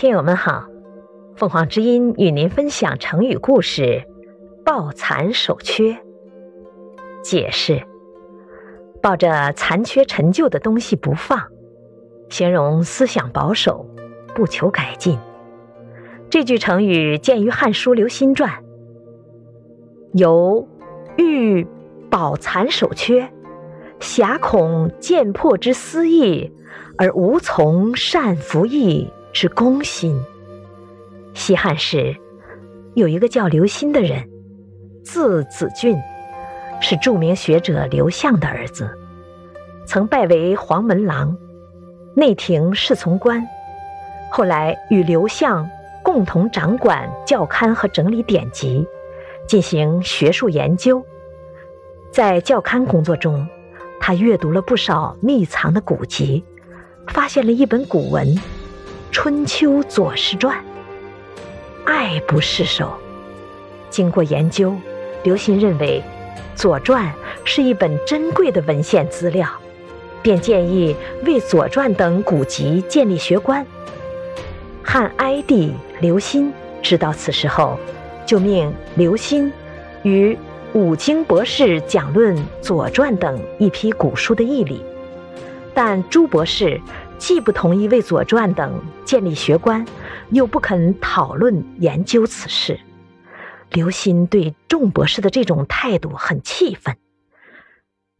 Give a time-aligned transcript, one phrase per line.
[0.00, 0.64] 听友们好，
[1.36, 4.02] 凤凰之音与您分享成语故事
[4.64, 5.94] “抱残守缺”。
[7.22, 7.82] 解释：
[9.02, 11.38] 抱着残缺陈旧的东西不放，
[12.30, 13.86] 形容思想保守，
[14.34, 15.18] 不求改进。
[16.30, 18.50] 这句成语见于《汉书·刘歆传》，
[20.14, 20.66] 由
[21.18, 21.66] 欲
[22.08, 23.30] 保残守缺，
[24.00, 26.50] 遐恐见破之思意，
[26.96, 29.12] 而无从善服役。
[29.32, 30.20] 是公心。
[31.34, 32.16] 西汉时，
[32.94, 34.28] 有一个叫刘歆的人，
[35.04, 35.96] 字子俊，
[36.80, 38.90] 是著名学者刘向的儿子，
[39.86, 41.36] 曾拜为黄门郎、
[42.14, 43.46] 内廷侍从官，
[44.32, 45.68] 后来与刘向
[46.02, 48.84] 共同掌管校勘和整理典籍，
[49.46, 51.04] 进行学术研究。
[52.10, 53.46] 在校勘工作中，
[54.00, 56.44] 他阅读了不少秘藏的古籍，
[57.06, 58.26] 发现了一本古文。
[59.12, 60.56] 《春秋左氏传》
[61.84, 62.92] 爱不释手。
[63.90, 64.74] 经过研究，
[65.24, 66.02] 刘歆认为
[66.58, 67.06] 《左传》
[67.44, 69.48] 是一本珍贵的文献资料，
[70.22, 70.94] 便建议
[71.24, 73.66] 为《左传》等古籍建立学官。
[74.82, 76.50] 汉哀帝刘歆
[76.80, 77.78] 知道此事后，
[78.24, 79.50] 就命刘歆
[80.04, 80.38] 与
[80.72, 84.84] 五经博士讲论《左传》等一批古书的义理，
[85.74, 86.80] 但朱博士。
[87.20, 89.86] 既不同意为《左传》等建立学官，
[90.30, 92.80] 又不肯讨论研究此事。
[93.70, 96.96] 刘歆对众博士的这种态度很气愤，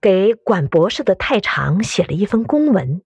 [0.00, 3.02] 给管博士的太常写了一封公文，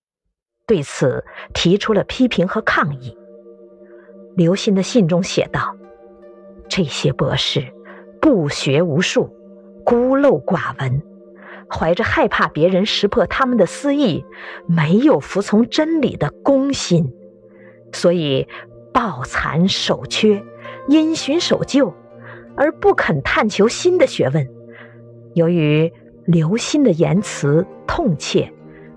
[0.64, 3.18] 对此提出了批评和抗议。
[4.36, 5.76] 刘歆的信中写道
[6.70, 7.66] ：“这些博士
[8.22, 9.28] 不学无术，
[9.84, 11.02] 孤陋寡闻。”
[11.72, 14.24] 怀着害怕别人识破他们的私意，
[14.66, 17.12] 没有服从真理的公心，
[17.92, 18.48] 所以
[18.92, 20.42] 抱残守缺、
[20.88, 21.94] 因循守旧，
[22.56, 24.48] 而不肯探求新的学问。
[25.34, 25.92] 由于
[26.26, 28.52] 刘歆的言辞痛切，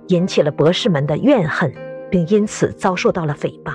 [0.07, 1.71] 引起了博士们的怨恨，
[2.09, 3.73] 并因此遭受到了诽谤。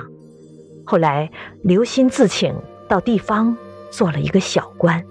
[0.85, 1.31] 后来，
[1.63, 2.55] 刘歆自请
[2.89, 3.57] 到地方
[3.91, 5.05] 做了一个小官。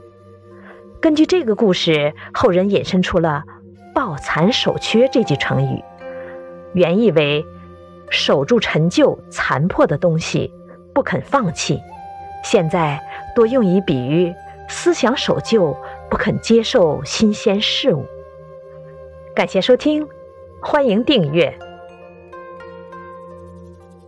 [0.99, 3.43] 根据这个故事，后人引申出了。
[3.97, 5.83] 抱残守缺这句成语，
[6.73, 7.43] 原意为
[8.11, 10.53] 守住陈旧残破的东西，
[10.93, 11.81] 不肯放弃。
[12.43, 13.01] 现在
[13.33, 14.31] 多用以比喻
[14.69, 15.75] 思想守旧，
[16.11, 18.05] 不肯接受新鲜事物。
[19.33, 20.07] 感谢收听，
[20.61, 21.57] 欢迎订阅。